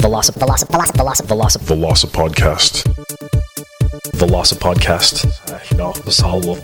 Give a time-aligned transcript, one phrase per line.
[0.00, 2.82] Veloci Veloci Veloci Veloci Veloci Velocipodcast.
[4.12, 5.24] Velocipodcast.
[5.24, 6.56] Uh, ja, dat is hallo.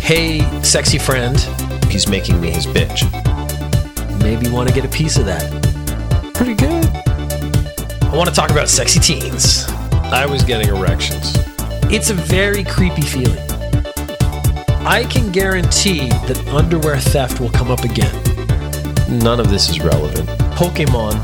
[0.00, 1.48] Hey, sexy friend,
[1.88, 3.04] He's making me his bitch.
[4.22, 5.42] maybe you want to get a piece of that.
[6.34, 6.84] Pretty good.
[8.12, 9.66] I want to talk about sexy teens.
[10.12, 11.36] I was getting erections.
[11.90, 13.38] It's a very creepy feeling.
[14.86, 18.12] I can guarantee that underwear theft will come up again.
[19.08, 20.28] None of this is relevant.
[20.56, 21.14] Pokemon,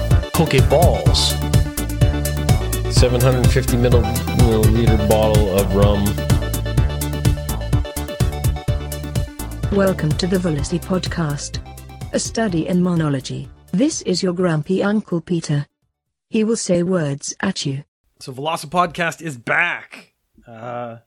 [0.41, 1.37] Pokeballs,
[2.91, 6.03] 750 milliliter bottle of rum.
[9.77, 11.61] Welcome to the Velocipodcast,
[12.15, 13.51] a study in monology.
[13.73, 15.67] This is your grumpy Uncle Peter.
[16.31, 17.85] He will say words at you.
[18.21, 20.15] So Velocipodcast is back.
[20.49, 21.01] Uh,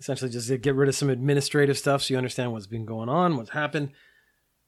[0.00, 3.10] essentially, just to get rid of some administrative stuff so you understand what's been going
[3.10, 3.90] on, what's happened.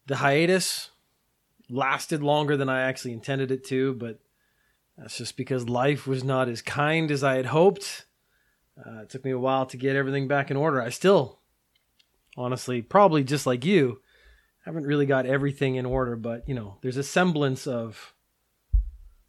[0.04, 0.90] The hiatus
[1.68, 4.20] lasted longer than I actually intended it to, but
[4.96, 8.06] that's just because life was not as kind as I had hoped.
[8.78, 10.80] Uh, it took me a while to get everything back in order.
[10.80, 11.38] I still,
[12.36, 14.00] honestly, probably just like you,
[14.64, 18.14] haven't really got everything in order, but you know, there's a semblance of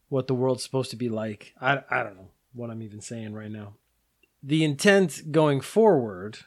[0.09, 1.53] what the world's supposed to be like.
[1.61, 3.73] I, I don't know what I'm even saying right now.
[4.41, 6.39] The intent going forward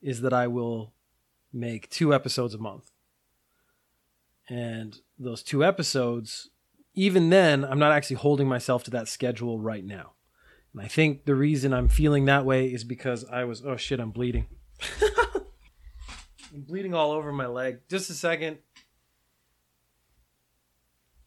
[0.00, 0.92] is that I will
[1.52, 2.90] make two episodes a month.
[4.48, 6.48] And those two episodes,
[6.94, 10.12] even then, I'm not actually holding myself to that schedule right now.
[10.72, 14.00] And I think the reason I'm feeling that way is because I was, oh shit,
[14.00, 14.46] I'm bleeding.
[16.54, 17.80] I'm bleeding all over my leg.
[17.88, 18.58] Just a second.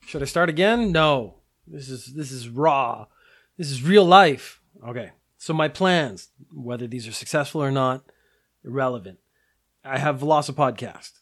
[0.05, 0.91] Should I start again?
[0.91, 1.35] No.
[1.67, 3.05] This is this is raw.
[3.57, 4.61] This is real life.
[4.85, 5.11] Okay.
[5.37, 8.03] So my plans, whether these are successful or not,
[8.65, 9.19] irrelevant.
[9.83, 11.20] I have Velocipodcast.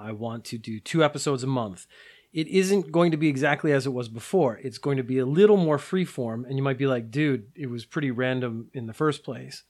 [0.00, 1.86] I want to do two episodes a month.
[2.32, 4.58] It isn't going to be exactly as it was before.
[4.58, 7.66] It's going to be a little more freeform, and you might be like, dude, it
[7.66, 9.64] was pretty random in the first place.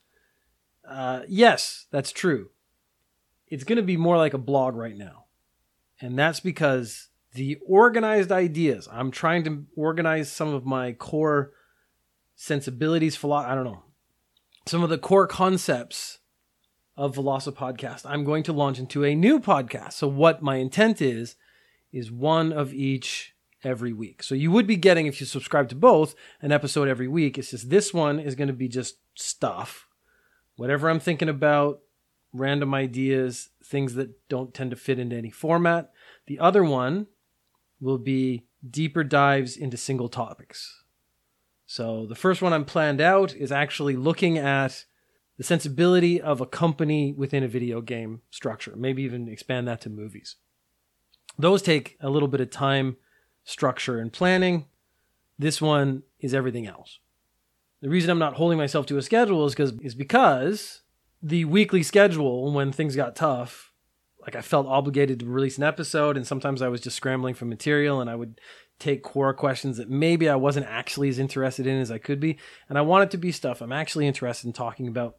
[0.86, 2.50] Uh, yes, that's true.
[3.48, 5.24] It's going to be more like a blog right now.
[6.00, 11.52] And that's because the organized ideas, I'm trying to organize some of my core
[12.36, 13.84] sensibilities, philo- I don't know,
[14.66, 16.19] some of the core concepts
[16.96, 18.02] of Velocipodcast.
[18.04, 19.94] I'm going to launch into a new podcast.
[19.94, 21.36] So what my intent is
[21.92, 24.22] is one of each every week.
[24.22, 27.38] So you would be getting if you subscribe to both an episode every week.
[27.38, 29.86] It's just this one is going to be just stuff.
[30.56, 31.80] Whatever I'm thinking about,
[32.32, 35.90] random ideas, things that don't tend to fit into any format.
[36.26, 37.06] The other one
[37.80, 40.84] will be deeper dives into single topics.
[41.66, 44.84] So the first one I'm planned out is actually looking at
[45.40, 49.88] the sensibility of a company within a video game structure, maybe even expand that to
[49.88, 50.36] movies.
[51.38, 52.98] Those take a little bit of time,
[53.42, 54.66] structure, and planning.
[55.38, 56.98] This one is everything else.
[57.80, 60.82] The reason I'm not holding myself to a schedule is because is because
[61.22, 63.72] the weekly schedule when things got tough,
[64.20, 67.46] like I felt obligated to release an episode, and sometimes I was just scrambling for
[67.46, 68.42] material, and I would
[68.78, 72.36] take core questions that maybe I wasn't actually as interested in as I could be,
[72.68, 75.16] and I want it to be stuff I'm actually interested in talking about.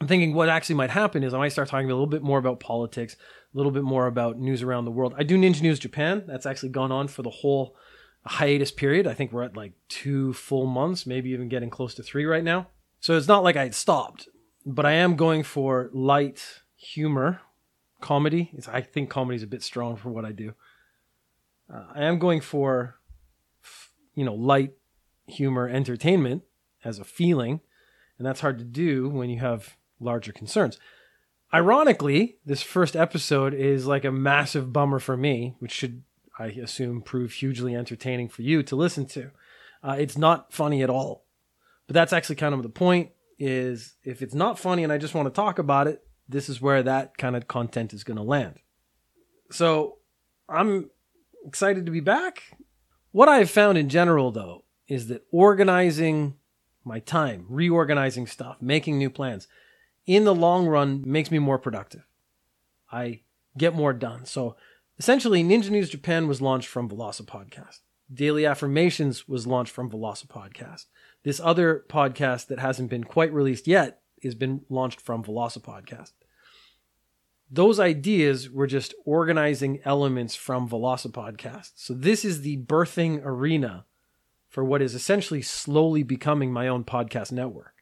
[0.00, 2.38] I'm thinking what actually might happen is I might start talking a little bit more
[2.38, 3.16] about politics,
[3.52, 5.14] a little bit more about news around the world.
[5.18, 6.24] I do Ninja News Japan.
[6.26, 7.74] That's actually gone on for the whole
[8.24, 9.06] hiatus period.
[9.06, 12.44] I think we're at like two full months, maybe even getting close to three right
[12.44, 12.68] now.
[13.00, 14.28] So it's not like I stopped,
[14.64, 17.40] but I am going for light humor,
[18.00, 18.50] comedy.
[18.52, 20.54] It's, I think comedy is a bit strong for what I do.
[21.72, 22.98] Uh, I am going for,
[24.14, 24.72] you know, light
[25.26, 26.42] humor entertainment
[26.84, 27.60] as a feeling,
[28.16, 30.78] and that's hard to do when you have larger concerns.
[31.52, 36.02] Ironically, this first episode is like a massive bummer for me, which should,
[36.38, 39.30] I assume, prove hugely entertaining for you to listen to.
[39.82, 41.24] Uh, it's not funny at all,
[41.86, 43.10] but that's actually kind of the point.
[43.38, 46.60] Is if it's not funny and I just want to talk about it, this is
[46.60, 48.56] where that kind of content is going to land.
[49.50, 49.98] So
[50.48, 50.90] I'm
[51.46, 52.42] excited to be back.
[53.12, 56.34] What I've found in general, though, is that organizing
[56.84, 59.46] my time, reorganizing stuff, making new plans,
[60.08, 62.02] in the long run makes me more productive.
[62.90, 63.20] I
[63.56, 64.24] get more done.
[64.24, 64.56] So
[64.98, 67.80] essentially, Ninja News Japan was launched from Velocipodcast.
[68.12, 70.86] Daily Affirmations was launched from Velocipodcast.
[71.24, 76.12] This other podcast that hasn't been quite released yet has been launched from Velocipodcast.
[77.50, 81.72] Those ideas were just organizing elements from Velocipodcast.
[81.74, 83.84] So this is the birthing arena
[84.48, 87.74] for what is essentially slowly becoming my own podcast network.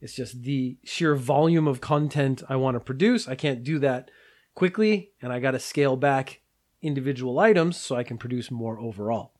[0.00, 3.28] It's just the sheer volume of content I want to produce.
[3.28, 4.10] I can't do that
[4.54, 6.40] quickly, and I got to scale back
[6.82, 9.32] individual items so I can produce more overall.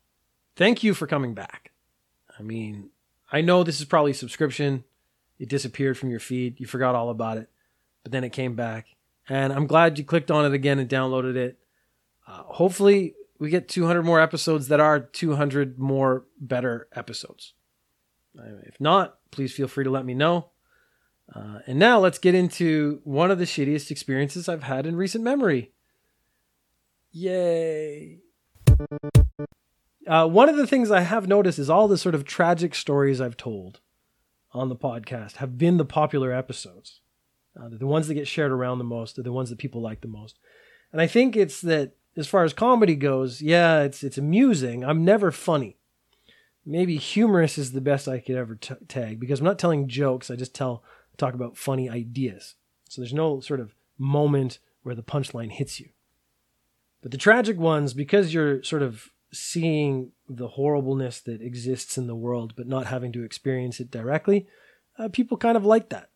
[0.57, 1.71] thank you for coming back.
[2.39, 2.91] I mean,
[3.33, 4.85] I know this is probably subscription.
[5.39, 6.61] It disappeared from your feed.
[6.61, 7.49] You forgot all about it,
[8.03, 8.89] but then it came back.
[9.29, 11.59] And I'm glad you clicked on it again and downloaded it.
[12.27, 17.55] Uh, hopefully, we get 200 more episodes that are 200 more better episodes.
[18.39, 20.50] Uh, If not, please feel free to let me know.
[21.35, 25.23] Uh, and now let's get into one of the shittiest experiences I've had in recent
[25.23, 25.73] memory.
[27.13, 28.19] Yay.
[30.07, 33.21] Uh, one of the things I have noticed is all the sort of tragic stories
[33.21, 33.81] I've told
[34.53, 37.01] on the podcast have been the popular episodes.
[37.61, 39.17] Uh, the ones that get shared around the most.
[39.17, 40.39] They're the ones that people like the most.
[40.93, 44.85] And I think it's that as far as comedy goes, yeah, it's it's amusing.
[44.85, 45.77] I'm never funny.
[46.65, 50.31] Maybe humorous is the best I could ever t- tag because I'm not telling jokes.
[50.31, 50.85] I just tell
[51.21, 52.57] talk about funny ideas.
[52.89, 55.91] So there's no sort of moment where the punchline hits you.
[57.03, 62.17] But the tragic ones, because you're sort of seeing the horribleness that exists in the
[62.17, 64.47] world, but not having to experience it directly,
[64.99, 66.11] uh, people kind of like that.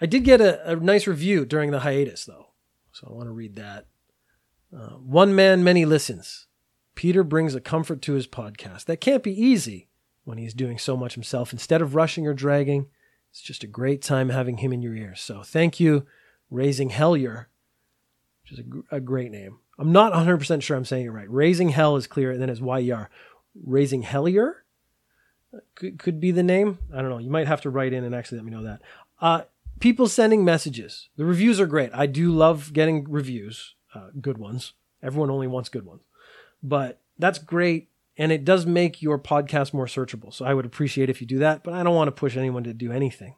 [0.00, 2.48] I did get a, a nice review during the hiatus, though,
[2.92, 3.86] so I want to read that.
[4.74, 6.46] Uh, one man, many listens.
[6.94, 8.86] Peter brings a comfort to his podcast.
[8.86, 9.88] That can't be easy
[10.24, 11.52] when he's doing so much himself.
[11.52, 12.86] Instead of rushing or dragging,
[13.30, 15.20] it's just a great time having him in your ears.
[15.20, 16.06] So thank you,
[16.50, 17.46] Raising Hellier,
[18.42, 19.58] which is a, a great name.
[19.78, 21.30] I'm not 100% sure I'm saying it right.
[21.30, 23.08] Raising Hell is clear, and then it's Y-E-R.
[23.54, 24.56] Raising Hellier
[25.74, 26.78] could, could be the name.
[26.92, 27.18] I don't know.
[27.18, 28.82] You might have to write in and actually let me know that.
[29.20, 29.42] Uh,
[29.80, 31.08] people sending messages.
[31.16, 31.90] The reviews are great.
[31.92, 34.72] I do love getting reviews, uh, good ones.
[35.02, 36.02] Everyone only wants good ones.
[36.62, 37.88] But that's great.
[38.16, 40.32] And it does make your podcast more searchable.
[40.32, 41.64] So I would appreciate if you do that.
[41.64, 43.36] But I don't want to push anyone to do anything.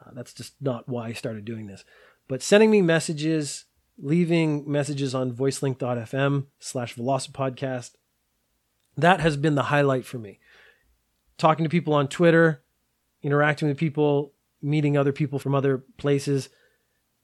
[0.00, 1.84] Uh, that's just not why I started doing this.
[2.28, 3.64] But sending me messages,
[3.98, 7.92] leaving messages on voicelink.fm slash velocipodcast,
[8.96, 10.38] that has been the highlight for me.
[11.38, 12.62] Talking to people on Twitter,
[13.22, 16.48] interacting with people, meeting other people from other places,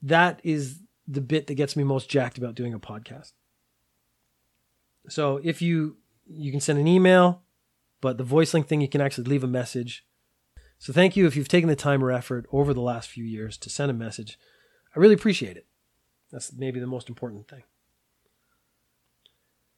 [0.03, 3.33] that is the bit that gets me most jacked about doing a podcast.
[5.09, 5.97] So if you
[6.29, 7.43] you can send an email,
[8.01, 10.05] but the voice link thing you can actually leave a message.
[10.79, 13.57] So thank you if you've taken the time or effort over the last few years
[13.59, 14.39] to send a message.
[14.95, 15.67] I really appreciate it.
[16.31, 17.63] That's maybe the most important thing.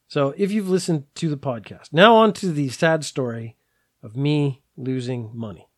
[0.09, 3.57] So if you've listened to the podcast, now on to the sad story
[4.03, 5.69] of me losing money.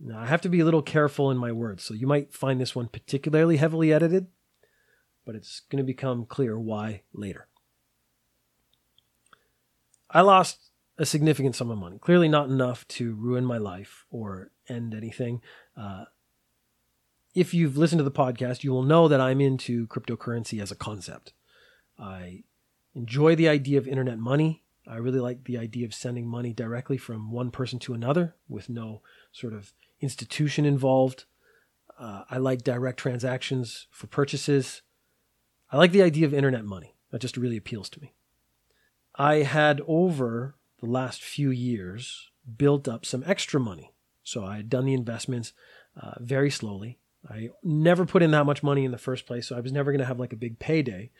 [0.00, 2.60] Now I have to be a little careful in my words, so you might find
[2.60, 4.26] this one particularly heavily edited,
[5.24, 7.46] but it's going to become clear why later.
[10.12, 10.58] I lost
[10.98, 11.98] a significant sum of money.
[11.98, 15.40] Clearly, not enough to ruin my life or end anything.
[15.76, 16.04] Uh,
[17.34, 20.76] if you've listened to the podcast, you will know that I'm into cryptocurrency as a
[20.76, 21.32] concept.
[21.98, 22.44] I
[22.94, 24.62] enjoy the idea of internet money.
[24.86, 28.68] I really like the idea of sending money directly from one person to another with
[28.68, 29.00] no
[29.32, 31.24] sort of institution involved.
[31.98, 34.82] Uh, I like direct transactions for purchases.
[35.70, 36.96] I like the idea of internet money.
[37.12, 38.12] That just really appeals to me.
[39.14, 43.92] I had over the last few years built up some extra money.
[44.22, 45.52] So I had done the investments
[46.00, 46.98] uh, very slowly.
[47.28, 49.92] I never put in that much money in the first place, so I was never
[49.92, 51.10] going to have like a big payday.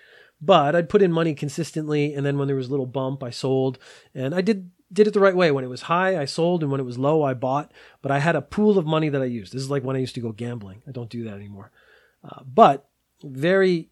[0.40, 3.30] But I'd put in money consistently, and then when there was a little bump, I
[3.30, 3.78] sold,
[4.14, 5.50] and I did did it the right way.
[5.52, 7.70] When it was high, I sold, and when it was low, I bought.
[8.02, 9.52] But I had a pool of money that I used.
[9.52, 10.82] This is like when I used to go gambling.
[10.88, 11.70] I don't do that anymore.
[12.24, 12.88] Uh, but
[13.22, 13.90] very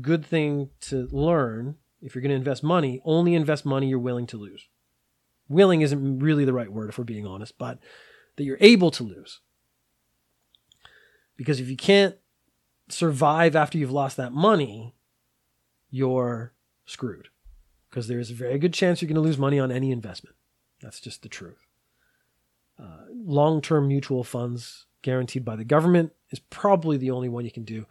[0.00, 3.00] good thing to learn if you're going to invest money.
[3.04, 4.68] Only invest money you're willing to lose.
[5.48, 7.78] Willing isn't really the right word if we're being honest, but
[8.36, 9.40] that you're able to lose.
[11.36, 12.16] Because if you can't
[12.88, 14.94] survive after you've lost that money,
[15.90, 16.52] you're
[16.84, 17.28] screwed.
[17.88, 20.36] Because there is a very good chance you're going to lose money on any investment.
[20.80, 21.66] That's just the truth.
[22.78, 27.50] Uh, Long term mutual funds guaranteed by the government is probably the only one you
[27.50, 27.86] can do.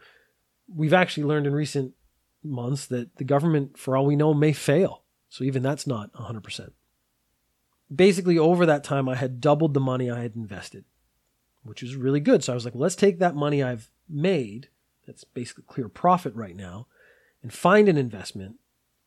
[0.72, 1.94] We've actually learned in recent
[2.42, 5.02] months that the government, for all we know, may fail.
[5.28, 6.70] So even that's not 100%.
[7.94, 10.84] Basically, over that time, I had doubled the money I had invested,
[11.62, 12.44] which is really good.
[12.44, 14.68] So I was like, well, let's take that money I've made,
[15.06, 16.86] that's basically clear profit right now,
[17.42, 18.56] and find an investment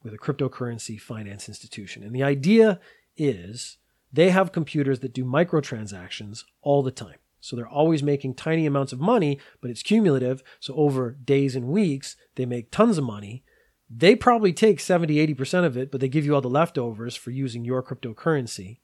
[0.03, 2.03] with a cryptocurrency finance institution.
[2.03, 2.79] And the idea
[3.17, 3.77] is
[4.11, 7.17] they have computers that do microtransactions all the time.
[7.41, 10.43] So they're always making tiny amounts of money, but it's cumulative.
[10.59, 13.43] So over days and weeks, they make tons of money.
[13.89, 17.31] They probably take 70, 80% of it, but they give you all the leftovers for
[17.31, 18.77] using your cryptocurrency.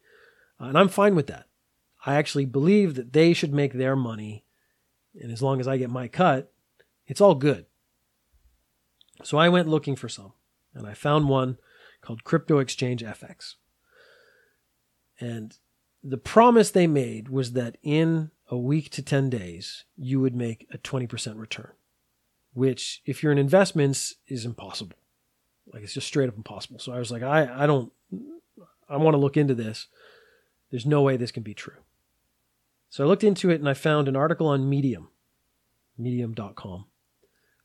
[0.59, 1.45] Uh, and I'm fine with that.
[2.05, 4.43] I actually believe that they should make their money.
[5.21, 6.51] And as long as I get my cut,
[7.05, 7.67] it's all good.
[9.23, 10.33] So I went looking for some
[10.73, 11.57] and I found one
[12.01, 13.55] called Crypto Exchange FX.
[15.19, 15.57] And
[16.03, 20.67] the promise they made was that in a week to 10 days, you would make
[20.71, 21.71] a 20% return,
[22.53, 24.97] which, if you're in investments, is impossible.
[25.73, 26.79] Like it's just straight up impossible.
[26.79, 27.91] So I was like, I, I don't,
[28.89, 29.87] I want to look into this.
[30.71, 31.75] There's no way this can be true.
[32.89, 35.09] So I looked into it and I found an article on Medium,
[35.97, 36.85] medium.com,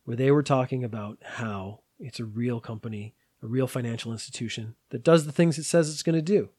[0.04, 5.04] where they were talking about how it's a real company, a real financial institution that
[5.04, 6.50] does the things it says it's going to do.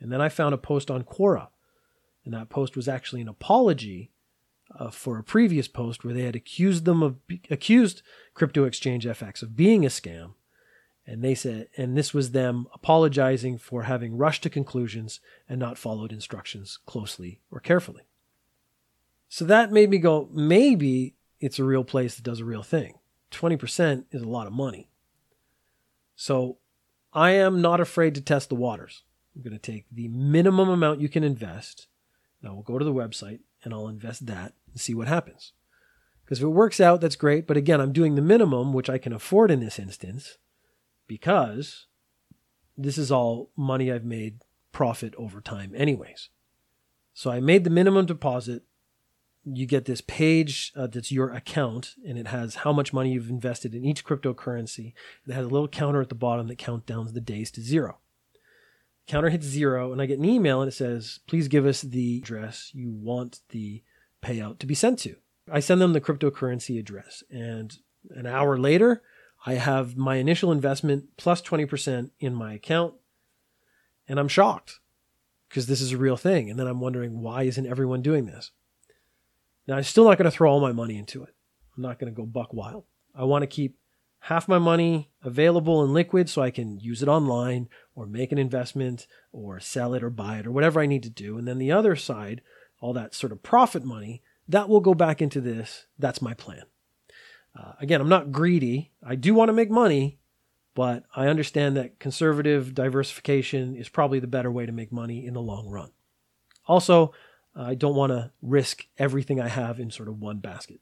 [0.00, 1.48] And then I found a post on Quora,
[2.24, 4.10] and that post was actually an apology
[4.78, 7.16] uh, for a previous post where they had accused them of
[7.50, 8.02] accused
[8.34, 10.34] Crypto Exchange FX of being a scam.
[11.06, 15.78] And they said, and this was them apologizing for having rushed to conclusions and not
[15.78, 18.02] followed instructions closely or carefully.
[19.30, 22.98] So that made me go, maybe it's a real place that does a real thing.
[23.30, 24.90] 20% is a lot of money.
[26.14, 26.58] So
[27.12, 29.02] I am not afraid to test the waters.
[29.34, 31.86] I'm going to take the minimum amount you can invest.
[32.42, 35.52] Now we'll go to the website and I'll invest that and see what happens.
[36.24, 37.46] Because if it works out, that's great.
[37.46, 40.36] But again, I'm doing the minimum, which I can afford in this instance,
[41.06, 41.86] because
[42.76, 46.28] this is all money I've made profit over time, anyways.
[47.14, 48.62] So I made the minimum deposit.
[49.44, 53.30] You get this page uh, that's your account, and it has how much money you've
[53.30, 54.92] invested in each cryptocurrency.
[55.26, 57.98] It has a little counter at the bottom that counts down the days to zero
[59.08, 62.18] counter hits zero and I get an email and it says, please give us the
[62.18, 63.82] address you want the
[64.22, 65.16] payout to be sent to.
[65.50, 67.76] I send them the cryptocurrency address and
[68.10, 69.02] an hour later,
[69.46, 72.94] I have my initial investment plus 20% in my account
[74.06, 74.80] and I'm shocked
[75.48, 76.50] because this is a real thing.
[76.50, 78.50] And then I'm wondering, why isn't everyone doing this?
[79.66, 81.34] Now, I'm still not going to throw all my money into it.
[81.76, 82.84] I'm not going to go buck wild.
[83.14, 83.76] I want to keep
[84.20, 88.38] half my money available and liquid so I can use it online or make an
[88.38, 91.36] investment or sell it or buy it or whatever I need to do.
[91.36, 92.42] And then the other side,
[92.80, 95.86] all that sort of profit money, that will go back into this.
[95.98, 96.62] That's my plan.
[97.58, 98.92] Uh, again, I'm not greedy.
[99.04, 100.20] I do want to make money,
[100.76, 105.34] but I understand that conservative diversification is probably the better way to make money in
[105.34, 105.90] the long run.
[106.68, 107.12] Also,
[107.56, 110.78] I don't want to risk everything I have in sort of one basket.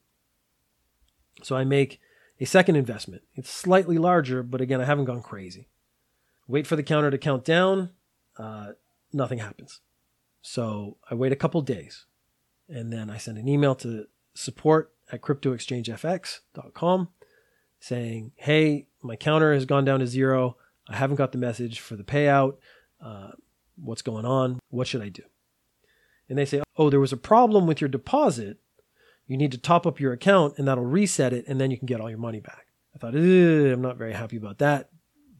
[1.42, 1.99] So I make
[2.38, 3.23] a second investment.
[3.35, 5.68] It's slightly larger, but again, I haven't gone crazy.
[6.49, 7.91] Wait for the counter to count down.
[8.38, 8.73] Uh,
[9.12, 9.81] nothing happens.
[10.43, 12.07] So I wait a couple days
[12.69, 17.09] and then I send an email to support at cryptoexchangefx.com
[17.81, 20.57] saying, Hey, my counter has gone down to zero.
[20.88, 22.57] I haven't got the message for the payout.
[23.03, 23.33] Uh,
[23.76, 24.61] what's going on?
[24.69, 25.23] What should I do?
[26.29, 28.59] And they say, Oh, there was a problem with your deposit
[29.26, 31.87] you need to top up your account and that'll reset it and then you can
[31.87, 32.67] get all your money back.
[32.95, 34.91] I thought, I'm not very happy about that.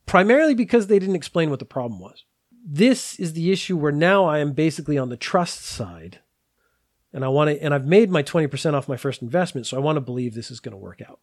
[0.07, 2.25] Primarily because they didn't explain what the problem was.
[2.65, 6.21] This is the issue where now I am basically on the trust side
[7.13, 9.67] and I want to, and I've made my 20% off my first investment.
[9.67, 11.21] So I want to believe this is going to work out.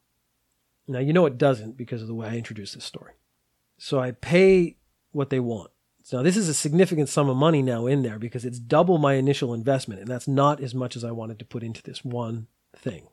[0.87, 3.13] Now, you know, it doesn't because of the way I introduced this story.
[3.77, 4.77] So I pay
[5.11, 5.71] what they want.
[6.01, 9.13] So this is a significant sum of money now in there because it's double my
[9.13, 12.47] initial investment, and that's not as much as I wanted to put into this one
[12.75, 13.07] thing.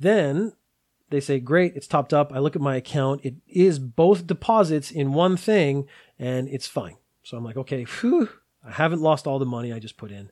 [0.00, 0.54] Then
[1.10, 2.32] they say, Great, it's topped up.
[2.32, 3.20] I look at my account.
[3.24, 5.86] It is both deposits in one thing,
[6.18, 6.96] and it's fine.
[7.22, 8.28] So I'm like, Okay, whew,
[8.64, 10.30] I haven't lost all the money I just put in.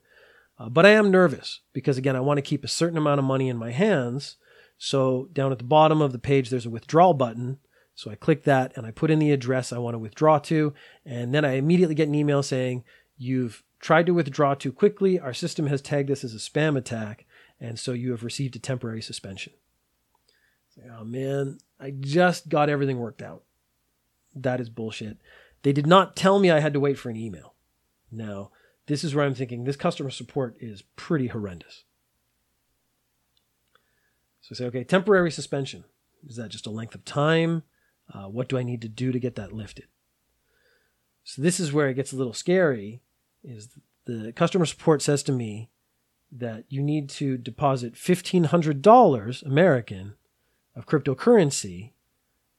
[0.59, 3.25] Uh, but I am nervous because, again, I want to keep a certain amount of
[3.25, 4.37] money in my hands.
[4.77, 7.59] So down at the bottom of the page, there's a withdrawal button.
[7.95, 10.73] So I click that and I put in the address I want to withdraw to.
[11.05, 12.83] And then I immediately get an email saying,
[13.17, 15.19] You've tried to withdraw too quickly.
[15.19, 17.25] Our system has tagged this as a spam attack.
[17.59, 19.53] And so you have received a temporary suspension.
[20.91, 23.43] Oh man, I just got everything worked out.
[24.35, 25.17] That is bullshit.
[25.63, 27.55] They did not tell me I had to wait for an email.
[28.11, 28.51] Now,
[28.85, 31.83] this is where I'm thinking this customer support is pretty horrendous.
[34.41, 35.83] So I say, okay, temporary suspension.
[36.25, 37.63] Is that just a length of time?
[38.13, 39.85] Uh, what do I need to do to get that lifted?
[41.23, 43.01] So this is where it gets a little scary.
[43.43, 43.69] Is
[44.05, 45.69] the customer support says to me
[46.31, 50.15] that you need to deposit $1,500 American
[50.77, 51.91] of cryptocurrency,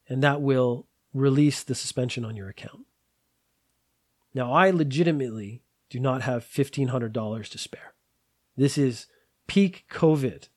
[0.09, 2.85] and that will release the suspension on your account.
[4.35, 7.95] Now, I legitimately do not have $1,500 to spare.
[8.57, 9.07] This is
[9.47, 10.49] peak COVID.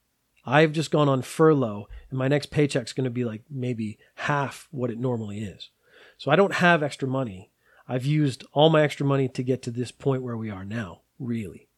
[0.44, 4.68] I've just gone on furlough, and my next paycheck's going to be like maybe half
[4.72, 5.70] what it normally is.
[6.18, 7.52] So I don't have extra money.
[7.88, 11.02] I've used all my extra money to get to this point where we are now,
[11.20, 11.70] really.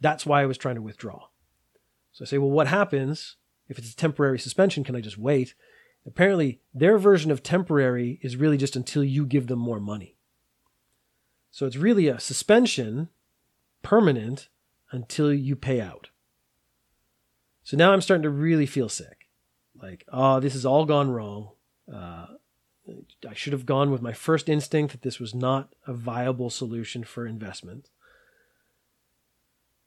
[0.00, 1.26] That's why I was trying to withdraw.
[2.12, 3.36] So I say, well, what happens
[3.72, 4.84] if it's a temporary suspension?
[4.84, 5.54] Can I just wait?
[6.06, 10.16] Apparently, their version of temporary is really just until you give them more money.
[11.50, 13.08] So it's really a suspension,
[13.82, 14.48] permanent,
[14.90, 16.10] until you pay out.
[17.64, 19.28] So now I'm starting to really feel sick.
[19.80, 21.50] Like, oh, this has all gone wrong.
[21.92, 22.26] Uh,
[23.28, 27.04] I should have gone with my first instinct that this was not a viable solution
[27.04, 27.90] for investment.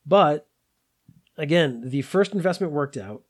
[0.05, 0.47] But
[1.37, 3.23] again, the first investment worked out.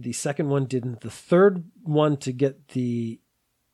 [0.00, 1.02] The second one didn't.
[1.02, 3.20] The third one to get the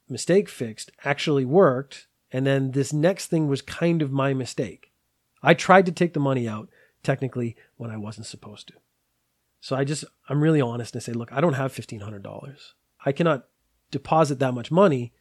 [0.08, 2.08] mistake fixed actually worked.
[2.32, 4.92] And then this next thing was kind of my mistake.
[5.40, 6.68] I tried to take the money out
[7.04, 8.74] technically when I wasn't supposed to.
[9.60, 12.56] So I just, I'm really honest and say, look, I don't have $1,500.
[13.04, 13.46] I cannot
[13.92, 15.12] deposit that much money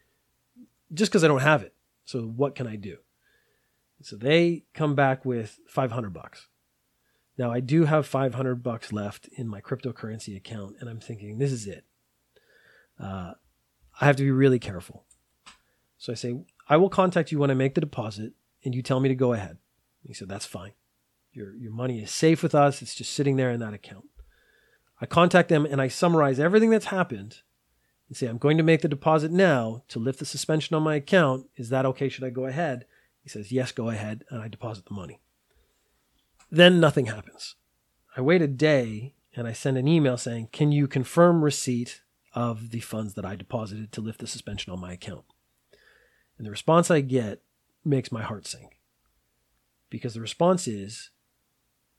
[0.91, 1.75] just because I don't have it.
[2.03, 2.97] So what can I do?
[4.01, 6.47] So they come back with 500 bucks.
[7.37, 11.51] Now I do have 500 bucks left in my cryptocurrency account, and I'm thinking this
[11.51, 11.85] is it.
[12.99, 13.33] Uh,
[13.99, 15.05] I have to be really careful.
[15.97, 16.35] So I say,
[16.69, 19.33] I will contact you when I make the deposit, and you tell me to go
[19.33, 19.57] ahead.
[20.05, 20.73] He said, that's fine.
[21.31, 22.81] Your, your money is safe with us.
[22.81, 24.05] It's just sitting there in that account.
[25.01, 27.39] I contact them and I summarize everything that's happened
[28.07, 30.95] and say, I'm going to make the deposit now to lift the suspension on my
[30.95, 31.47] account.
[31.57, 32.07] Is that okay?
[32.07, 32.85] Should I go ahead?
[33.21, 34.23] He says, Yes, go ahead.
[34.29, 35.19] And I deposit the money.
[36.51, 37.55] Then nothing happens.
[38.15, 42.01] I wait a day and I send an email saying, Can you confirm receipt
[42.33, 45.25] of the funds that I deposited to lift the suspension on my account?
[46.37, 47.41] And the response I get
[47.83, 48.79] makes my heart sink.
[49.89, 51.11] Because the response is,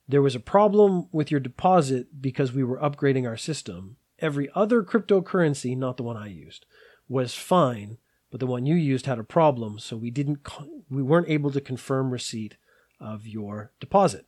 [0.09, 4.83] There was a problem with your deposit because we were upgrading our system every other
[4.83, 6.67] cryptocurrency, not the one I used,
[7.09, 7.99] was fine,
[8.31, 10.47] but the one you used had a problem, so we didn't
[10.91, 12.57] we weren't able to confirm receipt
[13.01, 14.27] of your deposit.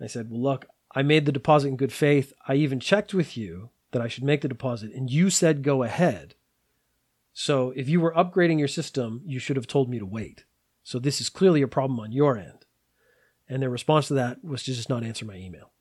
[0.00, 2.32] I said, "Well, look, I made the deposit in good faith.
[2.48, 5.82] I even checked with you that I should make the deposit, and you said go
[5.82, 6.34] ahead.
[7.32, 10.44] So if you were upgrading your system, you should have told me to wait.
[10.82, 12.64] So this is clearly a problem on your end."
[13.48, 15.72] And their response to that was to just not answer my email.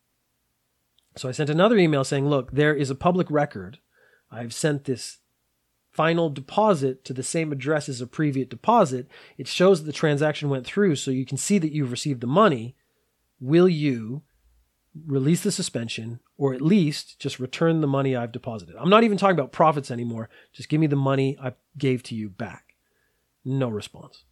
[1.16, 3.80] So I sent another email saying, look, there is a public record.
[4.32, 5.20] I've sent this
[5.92, 9.08] final deposit to the same address as a previous deposit.
[9.38, 12.28] It shows that the transaction went through, so you can see that you've received the
[12.28, 12.76] money.
[13.40, 14.24] Will you
[15.06, 18.76] release the suspension or at least just return the money I've deposited?
[18.78, 20.30] I'm not even talking about profits anymore.
[20.52, 22.76] Just give me the money I gave to you back.
[23.46, 24.26] No response.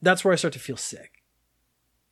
[0.00, 1.22] That's where I start to feel sick.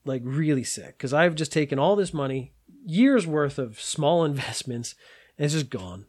[0.05, 2.53] Like really sick because I've just taken all this money,
[2.85, 4.95] years worth of small investments
[5.39, 6.07] and it's just gone.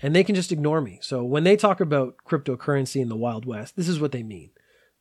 [0.00, 1.00] And they can just ignore me.
[1.02, 4.50] So when they talk about cryptocurrency in the Wild West, this is what they mean.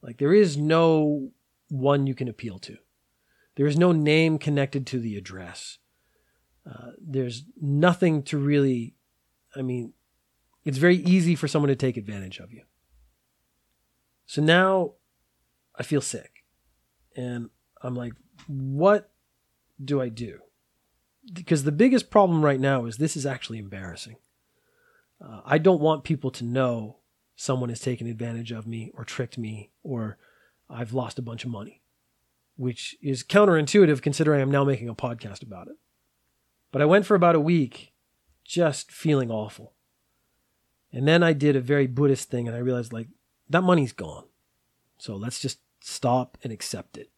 [0.01, 1.31] Like there is no
[1.69, 2.77] one you can appeal to.
[3.57, 5.79] There is no name connected to the address.
[6.65, 8.95] Uh, there's nothing to really,
[9.55, 9.93] I mean,
[10.63, 12.63] it's very easy for someone to take advantage of you.
[14.25, 14.93] So now
[15.75, 16.43] I feel sick.
[17.15, 17.49] And
[17.81, 18.13] I'm like,
[18.47, 19.11] what
[19.83, 20.39] do I do?
[21.33, 24.17] because the biggest problem right now is this is actually embarrassing.
[25.23, 26.97] Uh, I don't want people to know
[27.35, 30.17] someone has taken advantage of me or tricked me or
[30.69, 31.81] I've lost a bunch of money,
[32.57, 35.77] which is counterintuitive considering I'm now making a podcast about it.
[36.71, 37.93] But I went for about a week
[38.43, 39.73] just feeling awful.
[40.91, 43.07] And then I did a very Buddhist thing and I realized like
[43.49, 44.25] that money's gone.
[44.97, 47.11] So let's just stop and accept it.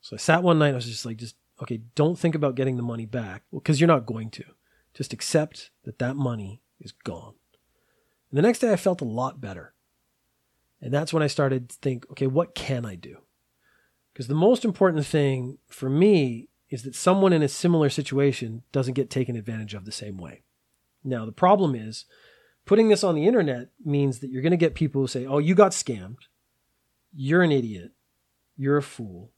[0.00, 2.76] So I sat one night, I was just like, just okay, don't think about getting
[2.76, 4.44] the money back because you're not going to.
[4.92, 7.34] Just accept that that money is gone.
[8.30, 9.74] And the next day I felt a lot better.
[10.80, 13.18] And that's when I started to think, okay, what can I do?
[14.16, 18.94] Because the most important thing for me is that someone in a similar situation doesn't
[18.94, 20.40] get taken advantage of the same way.
[21.04, 22.06] Now, the problem is
[22.64, 25.36] putting this on the internet means that you're going to get people who say, oh,
[25.36, 26.28] you got scammed.
[27.14, 27.92] You're an idiot.
[28.56, 29.32] You're a fool.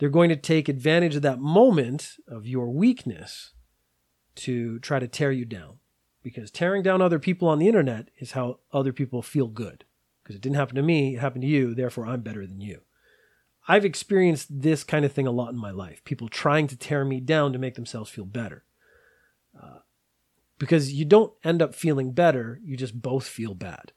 [0.00, 3.52] They're going to take advantage of that moment of your weakness
[4.34, 5.78] to try to tear you down.
[6.24, 9.84] Because tearing down other people on the internet is how other people feel good.
[10.24, 12.80] Because it didn't happen to me, it happened to you, therefore I'm better than you.
[13.68, 16.04] I've experienced this kind of thing a lot in my life.
[16.04, 18.64] People trying to tear me down to make themselves feel better.
[19.60, 19.78] Uh,
[20.58, 23.92] because you don't end up feeling better, you just both feel bad.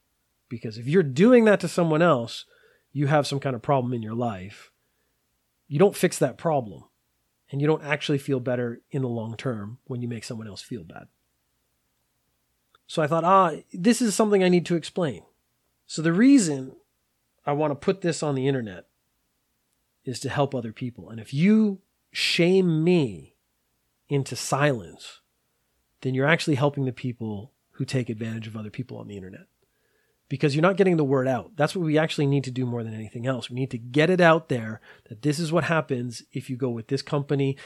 [0.50, 2.46] Because if you're doing that to someone else,
[2.92, 4.72] you have some kind of problem in your life
[5.70, 6.84] you don't fix that problem
[7.50, 10.62] and you don't actually feel better in the long term when you make someone else
[10.62, 11.08] feel bad.
[12.88, 15.24] So I thought, ah, this is something I need to explain.
[15.86, 16.76] So the reason
[17.46, 18.88] I want to put this on the internet
[20.06, 21.10] is to help other people.
[21.10, 21.82] And if you
[22.12, 23.36] shame me
[24.08, 25.22] into silence,
[26.02, 29.48] then you're actually helping the people who take advantage of other people on the internet
[30.30, 31.52] because you're not getting the word out.
[31.56, 33.50] That's what we actually need to do more than anything else.
[33.50, 36.70] We need to get it out there that this is what happens if you go
[36.70, 37.58] with this company.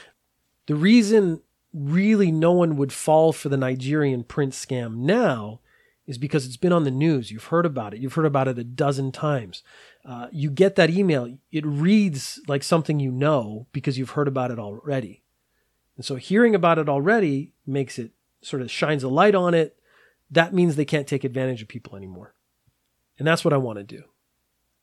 [0.66, 1.42] The reason
[1.72, 5.60] really no one would fall for the Nigerian prince scam now
[6.06, 7.30] is because it's been on the news.
[7.30, 8.00] You've heard about it.
[8.00, 9.62] You've heard about it a dozen times.
[10.04, 14.50] Uh, you get that email, it reads like something you know because you've heard about
[14.50, 15.22] it already.
[15.96, 18.12] And so hearing about it already makes it
[18.42, 19.76] sort of shines a light on it.
[20.30, 22.34] That means they can't take advantage of people anymore.
[23.18, 24.04] And that's what I want to do.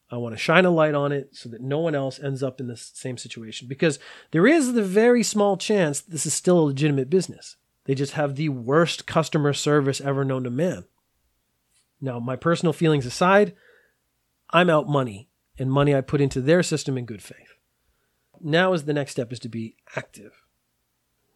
[0.09, 2.59] I want to shine a light on it so that no one else ends up
[2.59, 3.97] in the same situation because
[4.31, 7.55] there is the very small chance this is still a legitimate business.
[7.85, 10.85] They just have the worst customer service ever known to man.
[12.01, 13.53] Now, my personal feelings aside,
[14.49, 17.53] I'm out money and money I put into their system in good faith.
[18.41, 20.41] Now is the next step is to be active.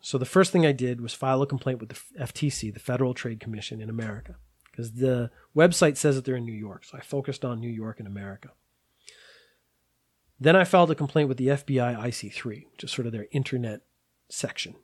[0.02, 3.14] So the first thing I did was file a complaint with the FTC, the Federal
[3.14, 4.36] Trade Commission in America,
[4.72, 6.86] because the website says that they're in New York.
[6.86, 8.50] So I focused on New York and America.
[10.40, 13.82] Then I filed a complaint with the FBI IC3, which is sort of their internet
[14.30, 14.76] section.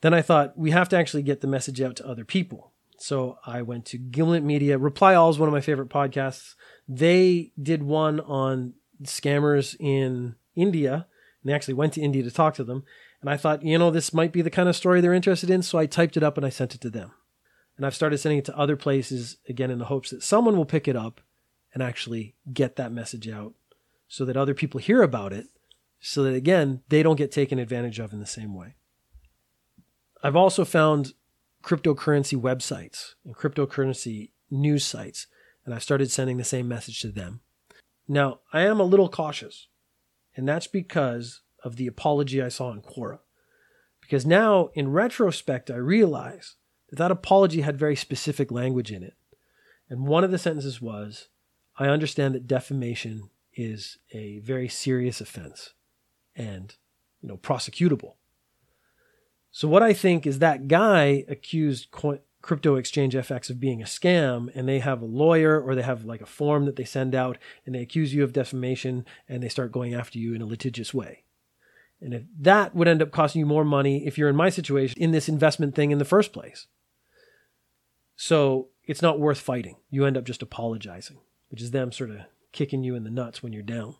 [0.00, 2.72] Then I thought we have to actually get the message out to other people.
[2.98, 4.78] So I went to Gimlet Media.
[4.78, 6.54] Reply All is one of my favorite podcasts.
[6.88, 12.54] They did one on scammers in India, and they actually went to India to talk
[12.54, 12.84] to them.
[13.20, 15.62] And I thought, you know, this might be the kind of story they're interested in.
[15.62, 17.12] So I typed it up and I sent it to them.
[17.76, 20.64] And I've started sending it to other places again in the hopes that someone will
[20.64, 21.20] pick it up
[21.74, 23.54] and actually get that message out
[24.08, 25.46] so that other people hear about it,
[26.00, 28.76] so that again, they don't get taken advantage of in the same way.
[30.22, 31.12] I've also found
[31.66, 35.26] cryptocurrency websites and cryptocurrency news sites,
[35.64, 37.40] and I started sending the same message to them.
[38.06, 39.66] Now, I am a little cautious,
[40.36, 43.18] and that's because of the apology I saw in Quora.
[44.00, 46.54] Because now, in retrospect, I realize
[46.88, 49.14] that that apology had very specific language in it.
[49.90, 51.28] And one of the sentences was,
[51.76, 55.72] I understand that defamation is a very serious offense
[56.36, 56.76] and,
[57.20, 58.14] you know, prosecutable.
[59.56, 61.90] So what I think is that guy accused
[62.42, 66.04] crypto exchange FX of being a scam and they have a lawyer or they have
[66.04, 69.48] like a form that they send out and they accuse you of defamation and they
[69.48, 71.24] start going after you in a litigious way.
[72.02, 75.00] And if that would end up costing you more money if you're in my situation
[75.00, 76.66] in this investment thing in the first place.
[78.14, 79.76] So it's not worth fighting.
[79.88, 81.16] You end up just apologizing,
[81.48, 82.18] which is them sort of
[82.52, 83.94] kicking you in the nuts when you're down.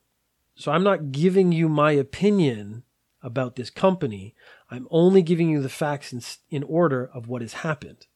[0.54, 2.82] So I'm not giving you my opinion
[3.22, 4.34] about this company.
[4.70, 8.06] I'm only giving you the facts in, in order of what has happened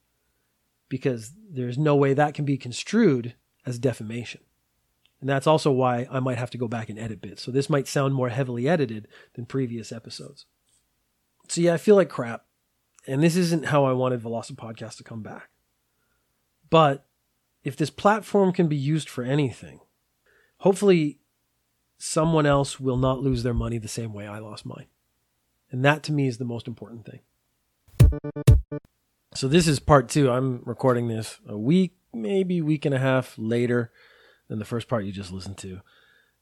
[0.89, 3.35] because there's no way that can be construed
[3.65, 4.41] as defamation.
[5.21, 7.43] And that's also why I might have to go back and edit bits.
[7.43, 10.45] So this might sound more heavily edited than previous episodes.
[11.47, 12.45] So yeah, I feel like crap.
[13.07, 15.49] And this isn't how I wanted Velocipodcast to come back.
[16.69, 17.05] But
[17.63, 19.79] if this platform can be used for anything,
[20.57, 21.19] hopefully
[21.97, 24.87] someone else will not lose their money the same way I lost mine.
[25.71, 27.21] And that to me is the most important thing.
[29.33, 30.29] So this is part two.
[30.29, 33.91] I'm recording this a week, maybe week and a half later
[34.49, 35.79] than the first part you just listened to.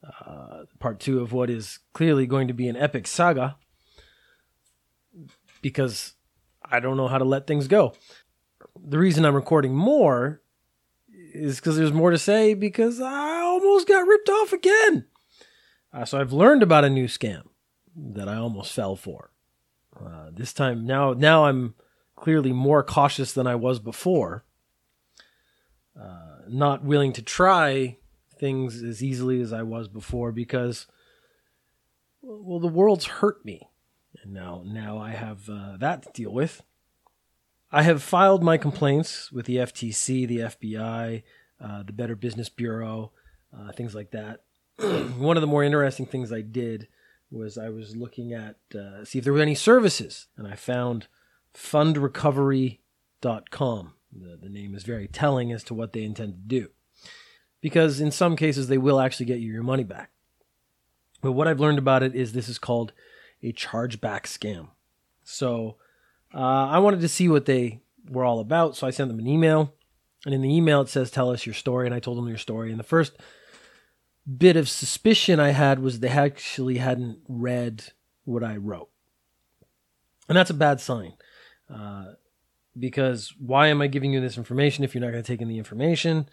[0.03, 3.57] Uh, part two of what is clearly going to be an epic saga
[5.61, 6.13] because
[6.63, 7.93] I don't know how to let things go.
[8.81, 10.41] The reason I'm recording more
[11.33, 15.05] is because there's more to say because I almost got ripped off again.
[15.93, 17.48] Uh, so I've learned about a new scam
[18.13, 19.31] that I almost fell for.
[19.99, 21.75] Uh, this time now now I'm
[22.15, 24.45] clearly more cautious than I was before.
[25.99, 27.97] Uh, not willing to try
[28.37, 30.87] things as easily as I was before because
[32.21, 33.69] well the world's hurt me
[34.23, 36.63] and now now I have uh, that to deal with.
[37.71, 41.23] I have filed my complaints with the FTC, the FBI,
[41.61, 43.11] uh, the Better Business Bureau,
[43.55, 44.41] uh, things like that.
[45.17, 46.87] One of the more interesting things I did
[47.31, 51.07] was I was looking at uh, see if there were any services, and I found
[51.53, 53.93] fundrecovery.com.
[54.11, 56.69] The, the name is very telling as to what they intend to do,
[57.61, 60.11] because in some cases they will actually get you your money back.
[61.21, 62.93] But what I've learned about it is this is called
[63.43, 64.69] a chargeback scam.
[65.23, 65.75] So
[66.33, 69.27] uh, I wanted to see what they were all about, so I sent them an
[69.27, 69.75] email,
[70.25, 72.37] and in the email it says, "Tell us your story," and I told them your
[72.37, 72.71] story.
[72.71, 73.13] And the first
[74.37, 77.93] bit of suspicion I had was they actually hadn't read
[78.25, 78.89] what I wrote.
[80.27, 81.13] And that's a bad sign.
[81.73, 82.13] Uh,
[82.77, 85.47] because why am I giving you this information if you're not going to take in
[85.47, 86.29] the information?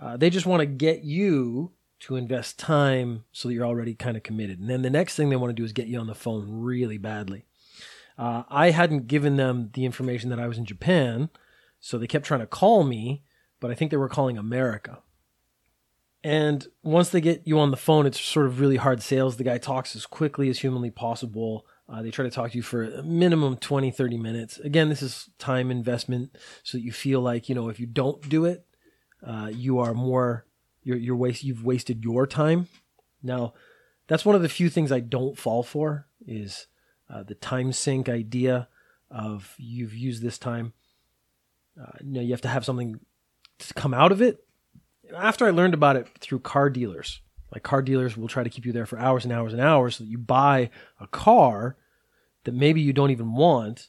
[0.00, 4.16] Uh, they just want to get you to invest time so that you're already kind
[4.16, 4.58] of committed.
[4.58, 6.46] And then the next thing they want to do is get you on the phone
[6.48, 7.44] really badly.
[8.18, 11.28] Uh, I hadn't given them the information that I was in Japan,
[11.78, 13.22] So they kept trying to call me,
[13.60, 15.02] but I think they were calling America.
[16.24, 19.36] And once they get you on the phone, it's sort of really hard sales.
[19.36, 21.66] The guy talks as quickly as humanly possible.
[21.88, 24.58] Uh, they try to talk to you for a minimum 20, 30 minutes.
[24.58, 28.28] Again, this is time investment so that you feel like, you know, if you don't
[28.28, 28.66] do it,
[29.24, 30.46] uh, you are more,
[30.82, 32.66] you're, you're waste, you've wasted your time.
[33.22, 33.54] Now,
[34.08, 36.66] that's one of the few things I don't fall for is
[37.08, 38.68] uh, the time sink idea
[39.10, 40.72] of you've used this time.
[41.80, 42.98] Uh, you know, you have to have something
[43.58, 44.45] to come out of it.
[45.14, 47.20] After I learned about it through car dealers,
[47.52, 49.96] like car dealers will try to keep you there for hours and hours and hours
[49.96, 51.76] so that you buy a car
[52.44, 53.88] that maybe you don't even want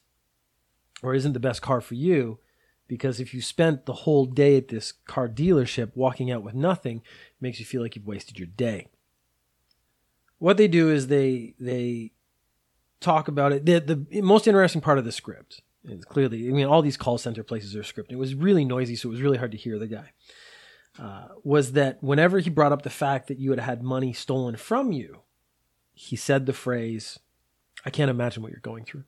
[1.02, 2.40] or isn't the best car for you.
[2.88, 6.98] Because if you spent the whole day at this car dealership walking out with nothing,
[6.98, 8.88] it makes you feel like you've wasted your day.
[10.40, 12.12] What they do is they they
[13.02, 13.66] talk about it.
[13.66, 17.18] The, the most interesting part of the script is clearly, I mean, all these call
[17.18, 18.12] center places are scripted.
[18.12, 20.12] It was really noisy, so it was really hard to hear the guy.
[21.00, 24.56] Uh, was that whenever he brought up the fact that you had had money stolen
[24.56, 25.22] from you,
[25.94, 27.20] he said the phrase,
[27.86, 29.04] I can't imagine what you're going through.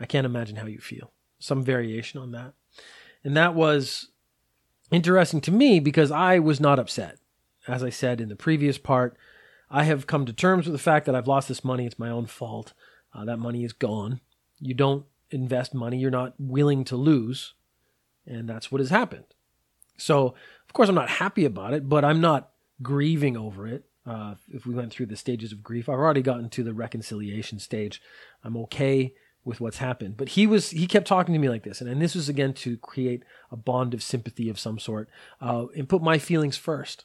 [0.00, 1.12] I can't imagine how you feel.
[1.38, 2.54] Some variation on that.
[3.22, 4.08] And that was
[4.90, 7.18] interesting to me because I was not upset.
[7.66, 9.16] As I said in the previous part,
[9.70, 11.86] I have come to terms with the fact that I've lost this money.
[11.86, 12.74] It's my own fault.
[13.14, 14.20] Uh, that money is gone.
[14.60, 17.54] You don't invest money you're not willing to lose.
[18.26, 19.24] And that's what has happened.
[19.96, 20.34] So,
[20.66, 22.50] of course, I'm not happy about it, but I'm not
[22.82, 23.84] grieving over it.
[24.06, 27.58] Uh, if we went through the stages of grief, I've already gotten to the reconciliation
[27.58, 28.02] stage.
[28.42, 30.16] I'm okay with what's happened.
[30.16, 32.54] But he was he kept talking to me like this, and, and this was again
[32.54, 35.08] to create a bond of sympathy of some sort
[35.40, 37.04] uh, and put my feelings first.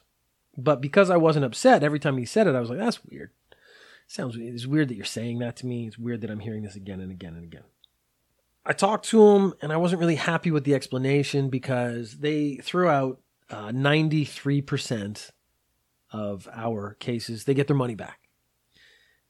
[0.56, 3.30] But because I wasn't upset every time he said it, I was like, "That's weird.
[4.06, 5.86] Sounds it's weird that you're saying that to me.
[5.86, 7.64] It's weird that I'm hearing this again and again and again."
[8.64, 12.88] I talked to him, and I wasn't really happy with the explanation because they threw
[12.88, 15.30] out uh, 93%
[16.12, 17.44] of our cases.
[17.44, 18.20] They get their money back,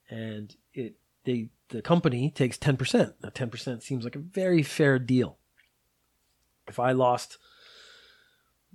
[0.09, 3.15] and it they the company takes 10%.
[3.23, 5.39] Now, 10% seems like a very fair deal.
[6.67, 7.39] If I lost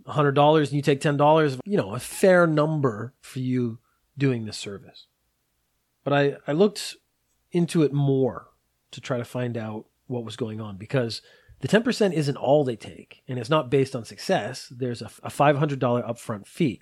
[0.08, 3.80] $100 and you take $10, you know, a fair number for you
[4.18, 5.08] doing this service.
[6.04, 6.96] But I, I looked
[7.52, 8.48] into it more
[8.92, 11.22] to try to find out what was going on because
[11.62, 14.72] the 10% isn't all they take and it's not based on success.
[14.76, 16.82] There's a, a $500 upfront fee.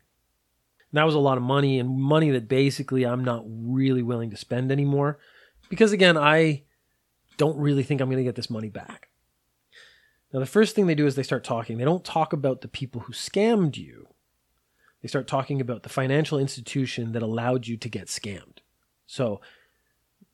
[0.92, 4.30] And that was a lot of money and money that basically I'm not really willing
[4.32, 5.20] to spend anymore
[5.70, 6.64] because again, I
[7.38, 9.10] don't really think I'm going to get this money back.
[10.32, 11.78] Now, the first thing they do is they start talking.
[11.78, 14.08] They don't talk about the people who scammed you.
[15.02, 18.60] They start talking about the financial institution that allowed you to get scammed.
[19.06, 19.42] So,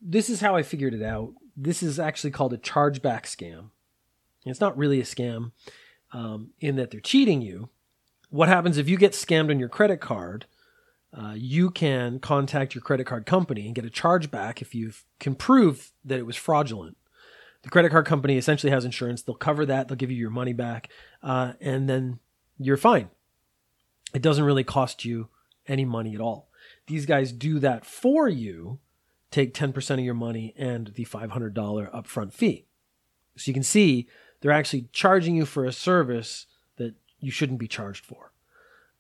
[0.01, 1.33] this is how I figured it out.
[1.61, 3.71] This is actually called a chargeback scam.
[4.45, 5.51] It's not really a scam
[6.13, 7.67] um, in that they're cheating you.
[8.29, 10.45] What happens if you get scammed on your credit card?
[11.11, 15.35] Uh, you can contact your credit card company and get a chargeback if you can
[15.35, 16.95] prove that it was fraudulent.
[17.63, 19.21] The credit card company essentially has insurance.
[19.21, 19.87] They'll cover that.
[19.87, 20.89] They'll give you your money back,
[21.21, 22.19] uh, and then
[22.57, 23.09] you're fine.
[24.13, 25.27] It doesn't really cost you
[25.67, 26.47] any money at all.
[26.87, 28.79] These guys do that for you.
[29.31, 32.65] Take 10% of your money and the $500 upfront fee.
[33.37, 34.07] So you can see
[34.41, 38.31] they're actually charging you for a service that you shouldn't be charged for.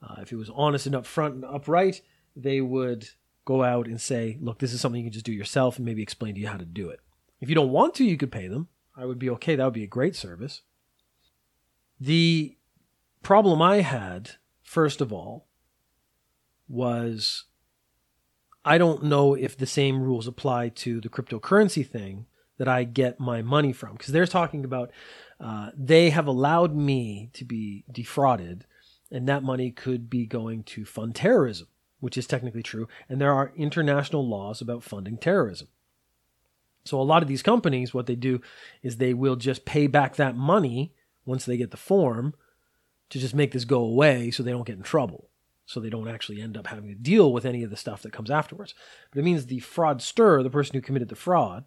[0.01, 2.01] Uh, if it was honest and upfront and upright,
[2.35, 3.09] they would
[3.45, 6.03] go out and say, look, this is something you can just do yourself and maybe
[6.03, 6.99] explain to you how to do it.
[7.41, 8.67] If you don't want to, you could pay them.
[8.95, 9.55] I would be okay.
[9.55, 10.61] That would be a great service.
[11.99, 12.57] The
[13.23, 15.47] problem I had, first of all,
[16.67, 17.45] was
[18.65, 22.25] I don't know if the same rules apply to the cryptocurrency thing
[22.57, 23.93] that I get my money from.
[23.93, 24.91] Because they're talking about
[25.39, 28.65] uh, they have allowed me to be defrauded,
[29.11, 31.67] and that money could be going to fund terrorism,
[31.99, 32.87] which is technically true.
[33.07, 35.69] And there are international laws about funding terrorism.
[36.83, 38.41] So a lot of these companies, what they do
[38.83, 40.93] is they will just pay back that money
[41.25, 42.33] once they get the form
[43.09, 45.29] to just make this go away so they don't get in trouble.
[45.69, 48.11] So they don't actually end up having to deal with any of the stuff that
[48.11, 48.73] comes afterwards.
[49.11, 51.65] But it means the fraudster, the person who committed the fraud,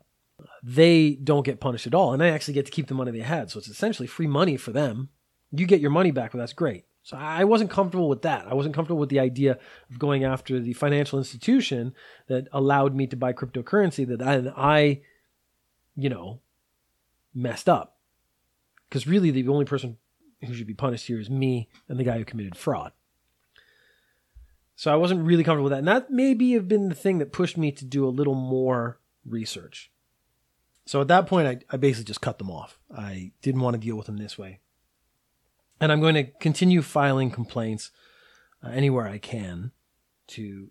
[0.61, 2.13] they don't get punished at all.
[2.13, 3.49] And they actually get to keep the money they had.
[3.49, 5.11] So it's essentially free money for them.
[5.53, 6.85] You get your money back, but that's great.
[7.05, 8.49] So I wasn't comfortable with that.
[8.49, 11.95] I wasn't comfortable with the idea of going after the financial institution
[12.27, 15.01] that allowed me to buy cryptocurrency that I, I
[15.95, 16.41] you know,
[17.33, 17.99] messed up.
[18.89, 19.99] Because really, the only person
[20.45, 22.91] who should be punished here is me and the guy who committed fraud.
[24.83, 25.79] So I wasn't really comfortable with that.
[25.79, 28.99] And that maybe have been the thing that pushed me to do a little more
[29.25, 29.93] research.
[30.87, 32.81] So at that point, I, I basically just cut them off.
[32.93, 34.59] I didn't want to deal with them this way.
[35.81, 37.93] And I'm going to continue filing complaints
[38.61, 39.71] uh, anywhere I can
[40.31, 40.71] to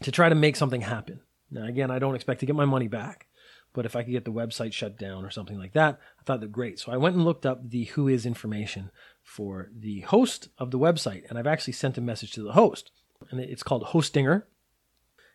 [0.00, 1.20] to try to make something happen.
[1.50, 3.26] Now, again, I don't expect to get my money back,
[3.74, 6.40] but if I could get the website shut down or something like that, I thought
[6.40, 6.78] that great.
[6.80, 8.90] So I went and looked up the who is information
[9.22, 12.90] for the host of the website, and I've actually sent a message to the host,
[13.30, 14.44] and it's called Hostinger.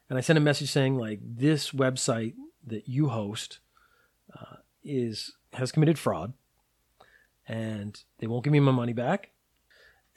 [0.10, 2.34] And I sent a message saying like this website
[2.66, 3.60] that you host
[4.34, 6.34] uh, is has committed fraud,
[7.48, 9.32] and they won't give me my money back.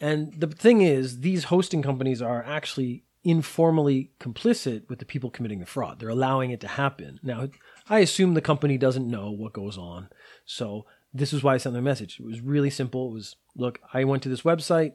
[0.01, 5.61] And the thing is, these hosting companies are actually informally complicit with the people committing
[5.61, 6.01] the fraud.
[6.01, 7.21] They're allowing it to happen.
[7.23, 7.49] Now,
[7.89, 10.09] I assume the company doesn't know what goes on.
[10.45, 12.19] So this is why I sent them a message.
[12.19, 13.11] It was really simple.
[13.11, 14.95] It was, look, I went to this website.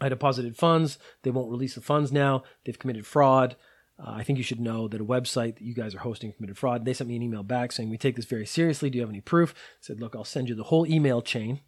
[0.00, 0.98] I deposited funds.
[1.22, 2.42] They won't release the funds now.
[2.64, 3.56] They've committed fraud.
[3.98, 6.58] Uh, I think you should know that a website that you guys are hosting committed
[6.58, 6.84] fraud.
[6.84, 8.90] They sent me an email back saying, we take this very seriously.
[8.90, 9.54] Do you have any proof?
[9.54, 11.60] I said, look, I'll send you the whole email chain.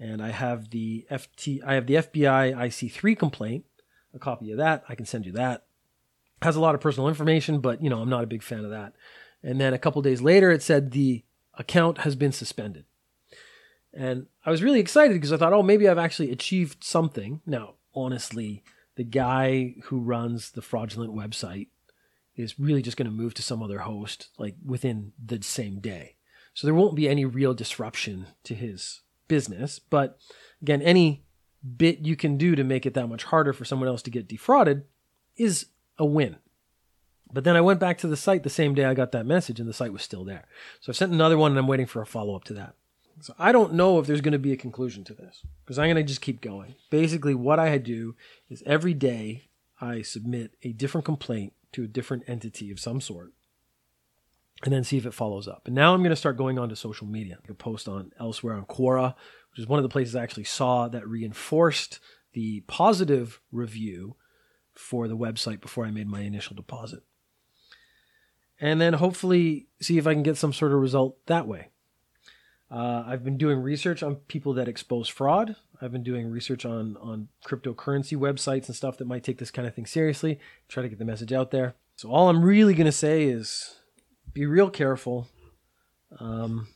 [0.00, 3.64] And I have the FT, I have the FBI IC3 complaint
[4.14, 4.84] a copy of that.
[4.88, 5.64] I can send you that.
[6.42, 8.70] Has a lot of personal information, but you know, I'm not a big fan of
[8.70, 8.94] that.
[9.42, 12.84] And then a couple days later, it said the account has been suspended.
[13.96, 17.40] And I was really excited because I thought, oh, maybe I've actually achieved something.
[17.46, 18.64] Now, honestly,
[18.96, 21.68] the guy who runs the fraudulent website
[22.36, 26.16] is really just going to move to some other host like within the same day.
[26.52, 29.78] So there won't be any real disruption to his business.
[29.78, 30.18] But
[30.60, 31.24] again, any
[31.76, 34.28] bit you can do to make it that much harder for someone else to get
[34.28, 34.84] defrauded
[35.36, 35.66] is
[35.98, 36.36] a win.
[37.32, 39.58] But then I went back to the site the same day I got that message
[39.58, 40.46] and the site was still there.
[40.80, 42.74] So I've sent another one and I'm waiting for a follow up to that.
[43.20, 45.86] So I don't know if there's going to be a conclusion to this because I'm
[45.86, 46.74] going to just keep going.
[46.90, 48.16] Basically, what I do
[48.48, 49.48] is every day
[49.80, 53.32] I submit a different complaint to a different entity of some sort
[54.62, 55.62] and then see if it follows up.
[55.66, 57.38] And now I'm going to start going on to social media.
[57.42, 59.14] I can post on elsewhere on Quora,
[59.50, 62.00] which is one of the places I actually saw that reinforced
[62.32, 64.16] the positive review
[64.72, 67.00] for the website before I made my initial deposit.
[68.60, 71.68] And then hopefully see if I can get some sort of result that way.
[72.74, 75.54] Uh, I've been doing research on people that expose fraud.
[75.80, 79.68] I've been doing research on on cryptocurrency websites and stuff that might take this kind
[79.68, 80.40] of thing seriously.
[80.66, 81.76] Try to get the message out there.
[81.94, 83.76] So all I'm really to say is
[84.32, 85.28] be real careful.
[86.18, 86.66] Um,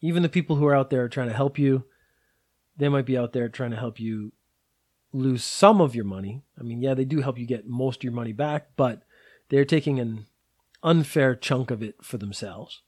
[0.00, 1.84] even the people who are out there trying to help you,
[2.78, 4.32] they might be out there trying to help you
[5.12, 6.44] lose some of your money.
[6.58, 9.02] I mean, yeah, they do help you get most of your money back, but
[9.50, 10.26] they're taking an
[10.82, 12.80] unfair chunk of it for themselves,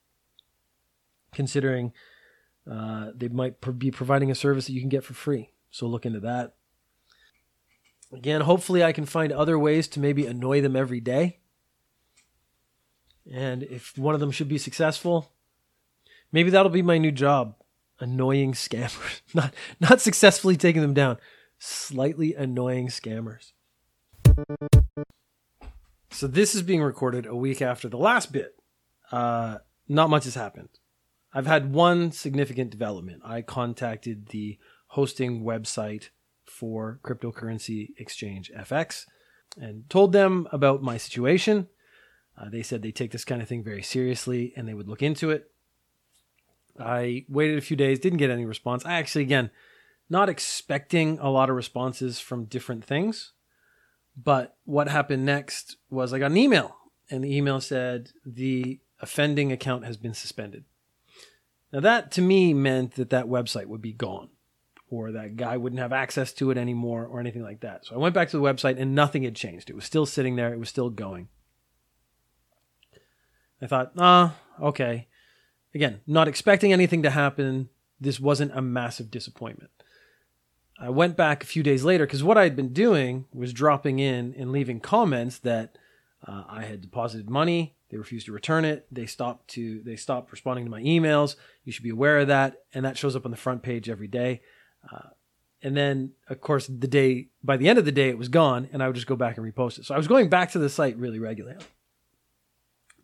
[1.35, 1.93] considering
[2.71, 5.51] uh, they might be providing a service that you can get for free.
[5.71, 6.55] So look into that.
[8.13, 11.41] Again, hopefully, I can find other ways to maybe annoy them every day.
[13.31, 15.33] And if one of them should be successful,
[16.33, 17.55] maybe that'll be my new job
[18.01, 19.21] annoying scammers.
[19.35, 21.19] Not not successfully taking them down,
[21.59, 23.53] slightly annoying scammers.
[26.11, 28.55] So this is being recorded a week after the last bit.
[29.13, 30.69] Uh, not much has happened.
[31.33, 33.23] I've had one significant development.
[33.25, 36.09] I contacted the hosting website
[36.47, 39.05] for cryptocurrency exchange FX
[39.61, 41.69] and told them about my situation.
[42.37, 45.03] Uh, they said they take this kind of thing very seriously and they would look
[45.03, 45.51] into it.
[46.81, 48.85] I waited a few days, didn't get any response.
[48.87, 49.51] I actually, again,
[50.09, 53.33] not expecting a lot of responses from different things.
[54.17, 56.77] But what happened next was I got an email,
[57.11, 60.65] and the email said the offending account has been suspended.
[61.73, 64.31] Now, that to me meant that that website would be gone,
[64.91, 67.87] or that guy wouldn't have access to it anymore, or anything like that.
[67.87, 69.69] So I went back to the website, and nothing had changed.
[69.69, 71.29] It was still sitting there, it was still going.
[73.61, 75.09] I thought, ah, okay.
[75.75, 77.69] Again, not expecting anything to happen.
[78.01, 79.71] This wasn't a massive disappointment.
[80.81, 83.99] I went back a few days later because what I had been doing was dropping
[83.99, 85.77] in and leaving comments that
[86.27, 87.75] uh, I had deposited money.
[87.91, 88.87] They refused to return it.
[88.91, 91.37] They stopped to they stopped responding to my emails.
[91.65, 94.09] You should be aware of that, and that shows up on the front page every
[94.09, 94.43] day.
[94.93, 95.09] Uh,
[95.63, 98.69] and then, of course, the day by the end of the day, it was gone,
[98.73, 99.87] and I would just go back and repost it.
[99.87, 101.59] So I was going back to the site really regularly.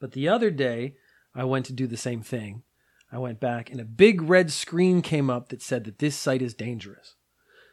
[0.01, 0.97] But the other day,
[1.35, 2.63] I went to do the same thing.
[3.11, 6.43] I went back and a big red screen came up that said that this site
[6.43, 7.15] is dangerous.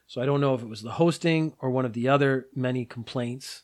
[0.05, 2.85] So I don't know if it was the hosting or one of the other many
[2.85, 3.63] complaints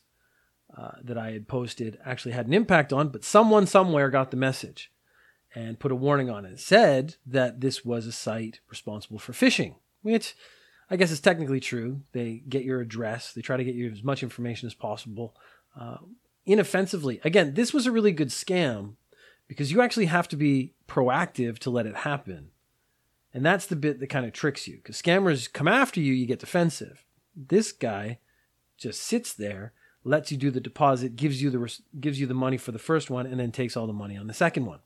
[0.76, 4.36] uh, that I had posted actually had an impact on, but someone somewhere got the
[4.36, 4.92] message
[5.54, 6.52] and put a warning on it.
[6.52, 10.36] It said that this was a site responsible for phishing, which
[10.90, 12.02] I guess is technically true.
[12.12, 15.34] They get your address, they try to get you as much information as possible.
[15.78, 15.98] Uh,
[16.48, 17.20] inoffensively.
[17.24, 18.94] Again, this was a really good scam
[19.46, 22.50] because you actually have to be proactive to let it happen.
[23.34, 26.26] And that's the bit that kind of tricks you because scammers come after you, you
[26.26, 27.04] get defensive.
[27.36, 28.18] This guy
[28.78, 29.74] just sits there,
[30.08, 33.10] lets you do the deposit, gives you the gives you the money for the first
[33.10, 34.80] one, and then takes all the money on the second one.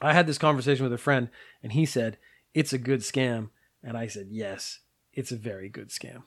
[0.00, 1.28] I had this conversation with a friend,
[1.62, 2.18] and he said
[2.54, 3.50] it's a good scam,
[3.82, 4.80] and I said yes,
[5.12, 6.24] it's a very good scam.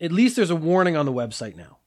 [0.00, 1.78] At least there's a warning on the website now.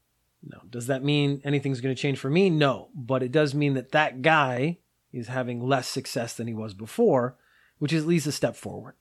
[0.44, 2.50] No, does that mean anything's going to change for me?
[2.50, 4.78] No, but it does mean that that guy
[5.12, 7.36] is having less success than he was before,
[7.80, 8.96] which is at least a step forward.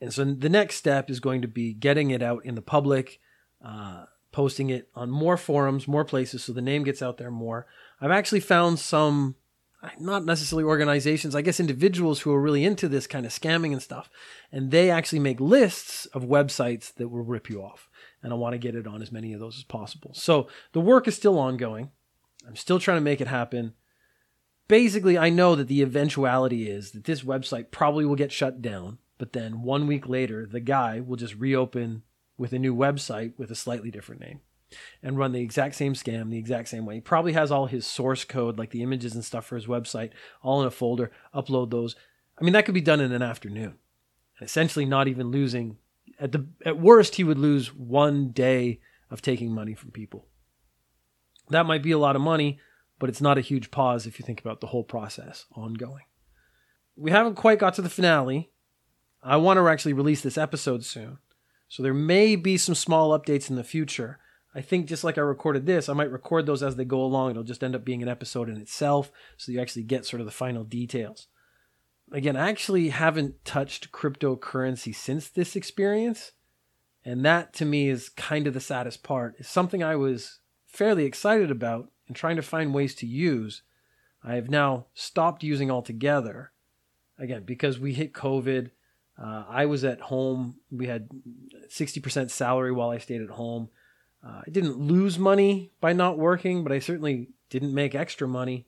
[0.00, 3.20] And so the next step is going to be getting it out in the public,
[3.64, 7.66] uh, posting it on more forums, more places, so the name gets out there more.
[8.00, 9.36] I've actually found some,
[9.98, 13.82] not necessarily organizations, I guess individuals who are really into this kind of scamming and
[13.82, 14.10] stuff,
[14.52, 17.88] and they actually make lists of websites that will rip you off.
[18.22, 20.12] And I want to get it on as many of those as possible.
[20.14, 21.90] So the work is still ongoing.
[22.46, 23.74] I'm still trying to make it happen
[24.68, 28.98] basically, I know that the eventuality is that this website probably will get shut down,
[29.18, 32.02] but then one week later, the guy will just reopen
[32.36, 34.40] with a new website with a slightly different name
[35.02, 36.96] and run the exact same scam the exact same way.
[36.96, 40.10] He probably has all his source code, like the images and stuff for his website,
[40.42, 41.96] all in a folder, upload those.
[42.38, 43.74] I mean, that could be done in an afternoon.
[44.40, 45.78] Essentially, not even losing.
[46.18, 48.80] At the at worst, he would lose one day
[49.10, 50.26] of taking money from people.
[51.50, 52.58] That might be a lot of money,
[52.98, 56.04] but it's not a huge pause if you think about the whole process ongoing.
[56.96, 58.50] We haven't quite got to the finale.
[59.22, 61.18] I want to actually release this episode soon.
[61.74, 64.20] So there may be some small updates in the future.
[64.54, 67.32] I think just like I recorded this, I might record those as they go along.
[67.32, 70.26] It'll just end up being an episode in itself so you actually get sort of
[70.26, 71.26] the final details.
[72.12, 76.30] Again, I actually haven't touched cryptocurrency since this experience.
[77.04, 79.34] And that to me is kind of the saddest part.
[79.40, 83.62] It's something I was fairly excited about and trying to find ways to use,
[84.22, 86.52] I have now stopped using altogether.
[87.18, 88.70] Again, because we hit COVID,
[89.18, 90.56] uh, I was at home.
[90.70, 91.08] We had
[91.68, 93.68] 60% salary while I stayed at home.
[94.24, 98.66] Uh, I didn't lose money by not working, but I certainly didn't make extra money.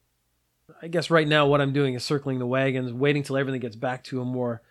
[0.83, 3.77] I guess right now what I'm doing is circling the wagons, waiting till everything gets
[3.77, 4.63] back to a more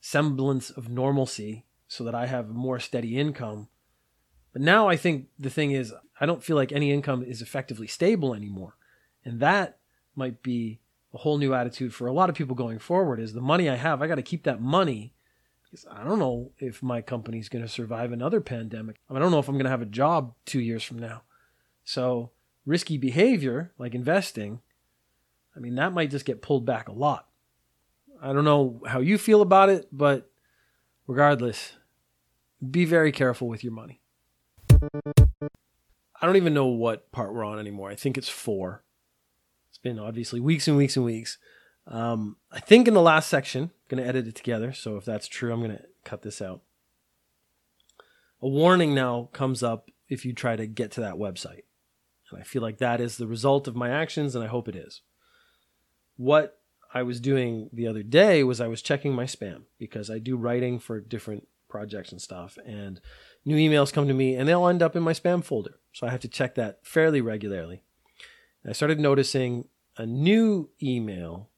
[0.00, 3.68] semblance of normalcy so that I have more steady income.
[4.52, 7.86] But now I think the thing is, I don't feel like any income is effectively
[7.86, 8.76] stable anymore.
[9.24, 9.78] And that
[10.14, 10.80] might be
[11.14, 13.76] a whole new attitude for a lot of people going forward is the money I
[13.76, 15.14] have, I got to keep that money
[15.62, 18.96] because I don't know if my company's going to survive another pandemic.
[19.08, 20.98] I, mean, I don't know if I'm going to have a job 2 years from
[20.98, 21.22] now.
[21.84, 22.30] So,
[22.66, 24.60] risky behavior like investing,
[25.56, 27.28] I mean, that might just get pulled back a lot.
[28.22, 30.30] I don't know how you feel about it, but
[31.06, 31.74] regardless,
[32.70, 34.00] be very careful with your money.
[34.80, 37.90] I don't even know what part we're on anymore.
[37.90, 38.83] I think it's four.
[39.84, 41.38] Been obviously weeks and weeks and weeks.
[41.86, 44.72] Um, I think in the last section, I'm going to edit it together.
[44.72, 46.62] So if that's true, I'm going to cut this out.
[48.42, 51.62] A warning now comes up if you try to get to that website.
[52.30, 54.74] And I feel like that is the result of my actions, and I hope it
[54.74, 55.02] is.
[56.16, 56.58] What
[56.92, 60.36] I was doing the other day was I was checking my spam because I do
[60.36, 62.56] writing for different projects and stuff.
[62.64, 63.00] And
[63.44, 65.74] new emails come to me and they'll end up in my spam folder.
[65.92, 67.82] So I have to check that fairly regularly.
[68.62, 71.50] And I started noticing a new email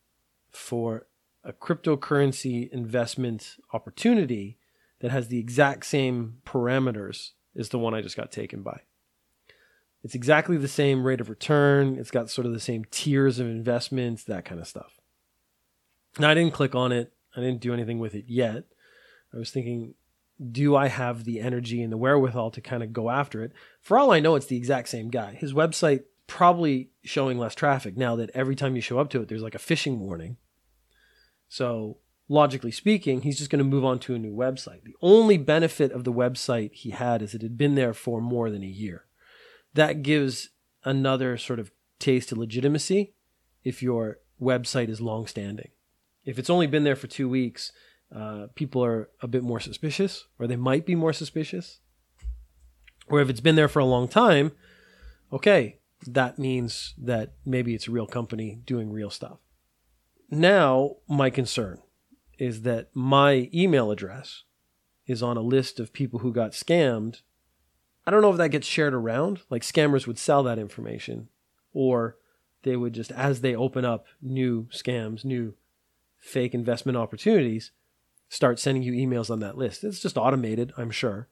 [0.50, 1.06] for
[1.44, 4.58] a cryptocurrency investment opportunity
[5.00, 8.80] that has the exact same parameters as the one I just got taken by.
[10.02, 11.96] It's exactly the same rate of return.
[11.98, 15.00] It's got sort of the same tiers of investments, that kind of stuff.
[16.18, 17.12] Now, I didn't click on it.
[17.36, 18.64] I didn't do anything with it yet.
[19.34, 19.94] I was thinking,
[20.50, 23.52] do I have the energy and the wherewithal to kind of go after it?
[23.80, 25.34] For all I know, it's the exact same guy.
[25.34, 29.28] His website probably showing less traffic now that every time you show up to it,
[29.28, 30.36] there's like a phishing warning.
[31.48, 31.98] So
[32.28, 34.82] logically speaking, he's just going to move on to a new website.
[34.84, 38.50] The only benefit of the website he had is it had been there for more
[38.50, 39.04] than a year.
[39.74, 40.50] That gives
[40.84, 43.14] another sort of taste of legitimacy
[43.64, 45.70] if your website is long standing.
[46.24, 47.72] If it's only been there for two weeks,
[48.14, 51.80] uh, people are a bit more suspicious, or they might be more suspicious.
[53.08, 54.52] Or if it's been there for a long time,
[55.32, 59.38] okay, that means that maybe it's a real company doing real stuff.
[60.30, 61.80] Now, my concern
[62.38, 64.42] is that my email address
[65.06, 67.22] is on a list of people who got scammed.
[68.06, 71.28] I don't know if that gets shared around, like scammers would sell that information,
[71.72, 72.18] or
[72.62, 75.54] they would just, as they open up new scams, new
[76.18, 77.70] fake investment opportunities,
[78.28, 79.84] start sending you emails on that list.
[79.84, 81.28] It's just automated, I'm sure.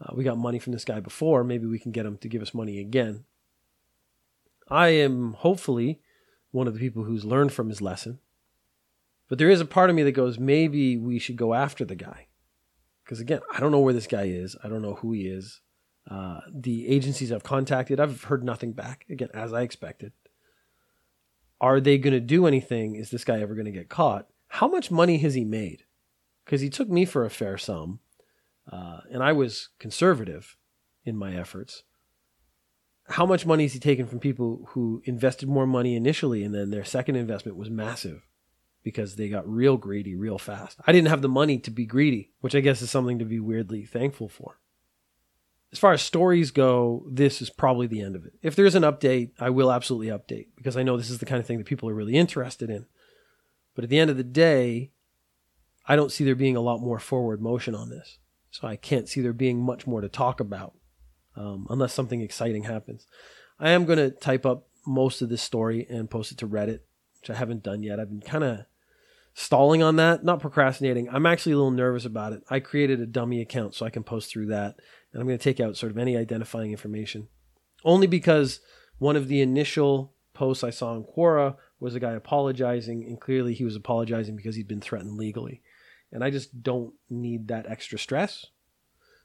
[0.00, 1.42] Uh, we got money from this guy before.
[1.42, 3.24] Maybe we can get him to give us money again.
[4.68, 6.00] I am hopefully
[6.50, 8.18] one of the people who's learned from his lesson.
[9.28, 11.94] But there is a part of me that goes, maybe we should go after the
[11.94, 12.28] guy.
[13.04, 14.56] Because again, I don't know where this guy is.
[14.62, 15.60] I don't know who he is.
[16.08, 19.04] Uh, the agencies I've contacted, I've heard nothing back.
[19.10, 20.12] Again, as I expected.
[21.60, 22.96] Are they going to do anything?
[22.96, 24.28] Is this guy ever going to get caught?
[24.48, 25.84] How much money has he made?
[26.44, 28.00] Because he took me for a fair sum,
[28.70, 30.56] uh, and I was conservative
[31.04, 31.82] in my efforts.
[33.08, 36.70] How much money is he taking from people who invested more money initially, and then
[36.70, 38.22] their second investment was massive
[38.82, 40.78] because they got real greedy real fast?
[40.86, 43.38] I didn't have the money to be greedy, which I guess is something to be
[43.38, 44.58] weirdly thankful for
[45.72, 48.32] as far as stories go, this is probably the end of it.
[48.42, 51.40] If there's an update, I will absolutely update because I know this is the kind
[51.40, 52.86] of thing that people are really interested in.
[53.74, 54.92] But at the end of the day,
[55.86, 58.18] I don't see there being a lot more forward motion on this.
[58.50, 60.74] So I can't see there being much more to talk about
[61.36, 63.06] um, unless something exciting happens.
[63.58, 66.80] I am going to type up most of this story and post it to Reddit,
[67.20, 67.98] which I haven't done yet.
[67.98, 68.60] I've been kind of
[69.34, 71.08] stalling on that, not procrastinating.
[71.10, 72.42] I'm actually a little nervous about it.
[72.48, 74.76] I created a dummy account so I can post through that
[75.12, 77.28] and I'm going to take out sort of any identifying information.
[77.84, 78.60] Only because
[78.98, 83.54] one of the initial posts I saw on Quora was a guy apologizing, and clearly
[83.54, 85.62] he was apologizing because he'd been threatened legally.
[86.12, 88.46] And I just don't need that extra stress.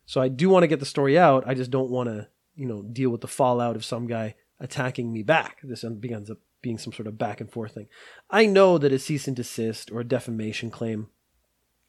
[0.05, 1.43] So I do want to get the story out.
[1.47, 5.11] I just don't want to, you know, deal with the fallout of some guy attacking
[5.11, 5.59] me back.
[5.63, 7.87] This ends up being some sort of back and forth thing.
[8.29, 11.07] I know that a cease and desist or a defamation claim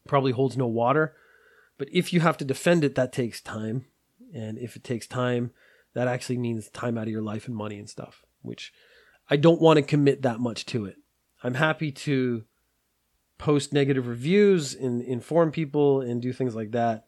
[0.07, 1.15] probably holds no water,
[1.77, 3.85] but if you have to defend it, that takes time.
[4.33, 5.51] And if it takes time,
[5.93, 8.73] that actually means time out of your life and money and stuff, which
[9.29, 10.95] I don't want to commit that much to it.
[11.43, 12.45] I'm happy to
[13.37, 17.05] post negative reviews and inform people and do things like that.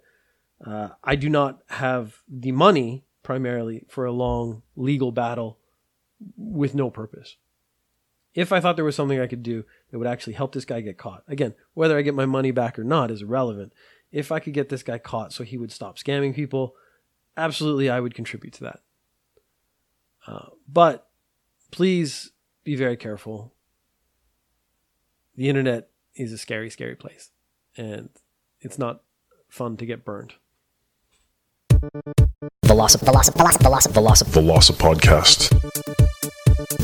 [0.64, 5.58] Uh, I do not have the money primarily for a long legal battle
[6.38, 7.38] with no purpose.
[8.34, 10.82] If I thought there was something I could do that would actually help this guy
[10.82, 13.74] get caught, again, whether I get my money back or not is irrelevant.
[14.12, 16.76] If I could get this guy caught so he would stop scamming people,
[17.36, 18.80] absolutely I would contribute to that.
[20.28, 21.08] Uh, but
[21.72, 22.32] please
[22.64, 23.54] be very careful.
[25.36, 27.32] The internet is a scary, scary place,
[27.78, 28.10] and
[28.62, 29.04] it's not
[29.50, 30.34] fun to get burned.
[32.66, 35.50] Veloci- Veloci- Veloci- Veloci- Veloci- The Loss of Podcast.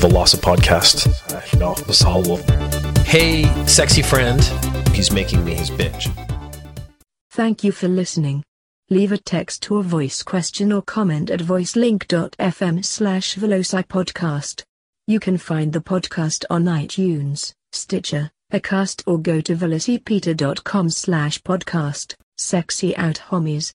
[0.02, 1.08] The loss of podcast.
[1.60, 2.38] No, the hollow.
[3.04, 4.42] Hey, sexy friend.
[4.96, 6.10] He's making me his bitch.
[7.32, 8.44] Thank you for listening.
[8.90, 14.64] Leave a text or voice question or comment at voicelink.fm slash velocipodcast.
[15.08, 22.16] You can find the podcast on iTunes, Stitcher, Acast or go to velocipeter.com slash podcast.
[22.38, 23.72] Sexy out homies.